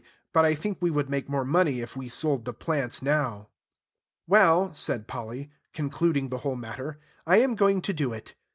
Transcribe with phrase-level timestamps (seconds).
[0.33, 3.49] But I think we would make more money if we sold the plants now."
[4.25, 8.33] "Well," said Polly, concluding the whole matter, "I am going to do it."